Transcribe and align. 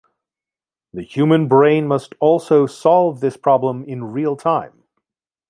The 0.93 1.03
human 1.03 1.47
brain 1.47 1.87
must 1.87 2.15
also 2.19 2.65
solve 2.65 3.19
this 3.19 3.37
problem 3.37 3.83
in 3.83 4.05
real 4.11 4.35
time. 4.35 4.81